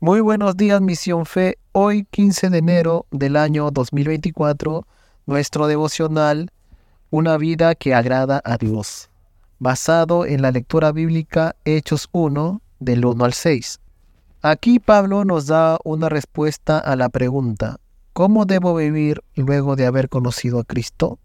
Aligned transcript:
Muy 0.00 0.20
buenos 0.20 0.56
días, 0.56 0.80
Misión 0.80 1.26
Fe. 1.26 1.58
Hoy, 1.72 2.04
15 2.04 2.50
de 2.50 2.58
enero 2.58 3.06
del 3.10 3.34
año 3.34 3.72
2024, 3.72 4.86
nuestro 5.26 5.66
devocional, 5.66 6.52
Una 7.10 7.36
vida 7.36 7.74
que 7.74 7.94
agrada 7.94 8.40
a 8.44 8.58
Dios, 8.58 9.10
basado 9.58 10.24
en 10.24 10.40
la 10.40 10.52
lectura 10.52 10.92
bíblica 10.92 11.56
Hechos 11.64 12.08
1, 12.12 12.62
del 12.78 13.04
1 13.04 13.24
al 13.24 13.32
6. 13.32 13.80
Aquí 14.40 14.78
Pablo 14.78 15.24
nos 15.24 15.48
da 15.48 15.78
una 15.82 16.08
respuesta 16.08 16.78
a 16.78 16.94
la 16.94 17.08
pregunta, 17.08 17.80
¿cómo 18.12 18.44
debo 18.44 18.76
vivir 18.76 19.24
luego 19.34 19.74
de 19.74 19.86
haber 19.86 20.08
conocido 20.08 20.60
a 20.60 20.64
Cristo? 20.64 21.18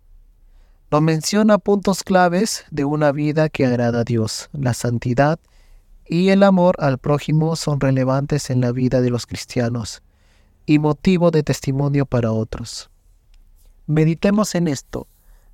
Nos 0.90 1.04
menciona 1.04 1.60
puntos 1.60 2.02
claves 2.02 2.66
de 2.72 2.86
una 2.86 3.12
vida 3.12 3.50
que 3.50 3.68
agrada 3.68 4.00
a 4.00 4.04
Dios, 4.04 4.50
la 4.52 4.74
santidad, 4.74 5.38
y 6.08 6.30
el 6.30 6.44
amor 6.44 6.76
al 6.80 6.98
prójimo 6.98 7.56
son 7.56 7.80
relevantes 7.80 8.50
en 8.50 8.62
la 8.62 8.72
vida 8.72 9.02
de 9.02 9.10
los 9.10 9.26
cristianos 9.26 10.02
y 10.66 10.80
motivo 10.80 11.32
de 11.32 11.44
testimonio 11.44 12.06
para 12.06 12.32
otros. 12.32 12.90
Meditemos 13.86 14.56
en 14.56 14.68
esto. 14.68 15.08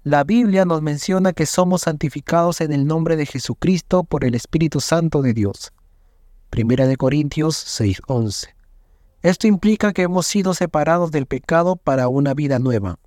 La 0.03 0.23
Biblia 0.23 0.65
nos 0.65 0.81
menciona 0.81 1.33
que 1.33 1.45
somos 1.45 1.81
santificados 1.81 2.61
en 2.61 2.71
el 2.71 2.85
nombre 2.85 3.15
de 3.15 3.25
Jesucristo 3.25 4.03
por 4.03 4.23
el 4.23 4.35
Espíritu 4.35 4.79
Santo 4.79 5.21
de 5.21 5.33
Dios. 5.33 5.73
Primera 6.49 6.87
de 6.87 6.95
Corintios 6.95 7.55
6:11. 7.55 8.55
Esto 9.21 9.47
implica 9.47 9.91
que 9.91 10.03
hemos 10.03 10.25
sido 10.25 10.53
separados 10.53 11.11
del 11.11 11.25
pecado 11.25 11.75
para 11.75 12.07
una 12.07 12.33
vida 12.33 12.59
nueva. 12.59 12.97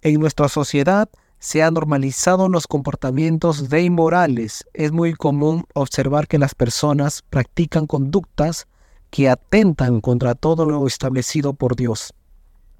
En 0.00 0.18
nuestra 0.18 0.48
sociedad 0.48 1.08
se 1.42 1.60
han 1.60 1.74
normalizado 1.74 2.48
los 2.48 2.68
comportamientos 2.68 3.68
de 3.68 3.82
inmorales. 3.82 4.64
Es 4.74 4.92
muy 4.92 5.12
común 5.14 5.64
observar 5.74 6.28
que 6.28 6.38
las 6.38 6.54
personas 6.54 7.24
practican 7.28 7.88
conductas 7.88 8.68
que 9.10 9.28
atentan 9.28 10.00
contra 10.00 10.36
todo 10.36 10.64
lo 10.66 10.86
establecido 10.86 11.52
por 11.52 11.74
Dios. 11.74 12.14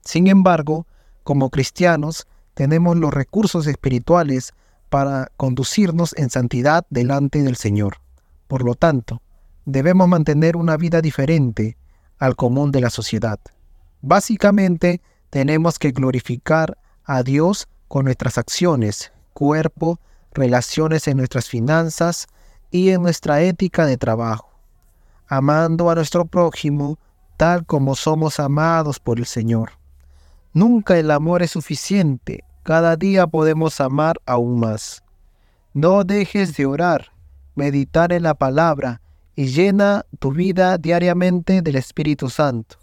Sin 0.04 0.28
embargo, 0.28 0.86
como 1.24 1.50
cristianos, 1.50 2.28
tenemos 2.54 2.96
los 2.96 3.12
recursos 3.12 3.66
espirituales 3.66 4.52
para 4.90 5.32
conducirnos 5.36 6.14
en 6.16 6.30
santidad 6.30 6.86
delante 6.88 7.42
del 7.42 7.56
Señor. 7.56 7.96
Por 8.46 8.64
lo 8.64 8.76
tanto, 8.76 9.22
debemos 9.64 10.06
mantener 10.06 10.56
una 10.56 10.76
vida 10.76 11.00
diferente 11.00 11.76
al 12.16 12.36
común 12.36 12.70
de 12.70 12.80
la 12.80 12.90
sociedad. 12.90 13.40
Básicamente, 14.02 15.00
tenemos 15.30 15.80
que 15.80 15.90
glorificar 15.90 16.78
a 17.02 17.24
Dios 17.24 17.66
con 17.92 18.06
nuestras 18.06 18.38
acciones, 18.38 19.12
cuerpo, 19.34 20.00
relaciones 20.32 21.06
en 21.08 21.18
nuestras 21.18 21.50
finanzas 21.50 22.26
y 22.70 22.88
en 22.88 23.02
nuestra 23.02 23.42
ética 23.42 23.84
de 23.84 23.98
trabajo, 23.98 24.48
amando 25.26 25.90
a 25.90 25.94
nuestro 25.94 26.24
prójimo 26.24 26.98
tal 27.36 27.66
como 27.66 27.94
somos 27.94 28.40
amados 28.40 28.98
por 28.98 29.18
el 29.18 29.26
Señor. 29.26 29.72
Nunca 30.54 30.96
el 30.96 31.10
amor 31.10 31.42
es 31.42 31.50
suficiente, 31.50 32.44
cada 32.62 32.96
día 32.96 33.26
podemos 33.26 33.78
amar 33.78 34.18
aún 34.24 34.58
más. 34.58 35.04
No 35.74 36.02
dejes 36.02 36.56
de 36.56 36.64
orar, 36.64 37.12
meditar 37.54 38.14
en 38.14 38.22
la 38.22 38.32
palabra 38.32 39.02
y 39.36 39.48
llena 39.48 40.06
tu 40.18 40.32
vida 40.32 40.78
diariamente 40.78 41.60
del 41.60 41.76
Espíritu 41.76 42.30
Santo, 42.30 42.76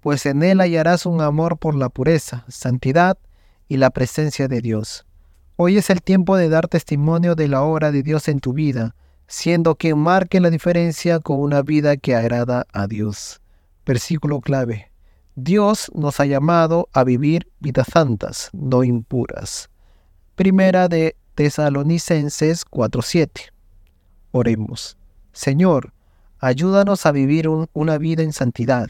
pues 0.00 0.24
en 0.24 0.44
él 0.44 0.60
hallarás 0.60 1.04
un 1.04 1.20
amor 1.20 1.58
por 1.58 1.74
la 1.74 1.88
pureza, 1.88 2.44
santidad 2.46 3.18
y 3.72 3.78
la 3.78 3.88
presencia 3.88 4.48
de 4.48 4.60
Dios. 4.60 5.06
Hoy 5.56 5.78
es 5.78 5.88
el 5.88 6.02
tiempo 6.02 6.36
de 6.36 6.50
dar 6.50 6.68
testimonio 6.68 7.34
de 7.34 7.48
la 7.48 7.62
obra 7.62 7.90
de 7.90 8.02
Dios 8.02 8.28
en 8.28 8.38
tu 8.38 8.52
vida, 8.52 8.94
siendo 9.26 9.76
que 9.76 9.94
marque 9.94 10.40
la 10.40 10.50
diferencia 10.50 11.20
con 11.20 11.40
una 11.40 11.62
vida 11.62 11.96
que 11.96 12.14
agrada 12.14 12.66
a 12.74 12.86
Dios. 12.86 13.40
Versículo 13.86 14.42
clave. 14.42 14.92
Dios 15.36 15.90
nos 15.94 16.20
ha 16.20 16.26
llamado 16.26 16.90
a 16.92 17.02
vivir 17.02 17.50
vidas 17.60 17.86
santas, 17.90 18.50
no 18.52 18.84
impuras. 18.84 19.70
Primera 20.34 20.88
de 20.88 21.16
Tesalonicenses 21.34 22.66
4:7. 22.66 23.54
Oremos. 24.32 24.98
Señor, 25.32 25.94
ayúdanos 26.40 27.06
a 27.06 27.12
vivir 27.12 27.48
una 27.48 27.96
vida 27.96 28.22
en 28.22 28.34
santidad, 28.34 28.88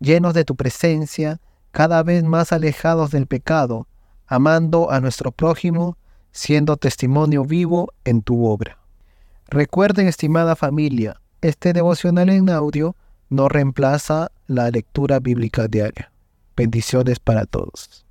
llenos 0.00 0.32
de 0.32 0.46
tu 0.46 0.56
presencia, 0.56 1.42
cada 1.72 2.02
vez 2.02 2.24
más 2.24 2.54
alejados 2.54 3.10
del 3.10 3.26
pecado, 3.26 3.86
amando 4.26 4.90
a 4.90 5.00
nuestro 5.00 5.32
prójimo, 5.32 5.96
siendo 6.32 6.76
testimonio 6.76 7.44
vivo 7.44 7.92
en 8.04 8.22
tu 8.22 8.46
obra. 8.46 8.78
Recuerden, 9.48 10.08
estimada 10.08 10.56
familia, 10.56 11.20
este 11.40 11.72
devocional 11.72 12.28
en 12.30 12.50
audio 12.50 12.96
no 13.28 13.48
reemplaza 13.48 14.30
la 14.46 14.70
lectura 14.70 15.20
bíblica 15.20 15.68
diaria. 15.68 16.10
Bendiciones 16.56 17.18
para 17.18 17.46
todos. 17.46 18.04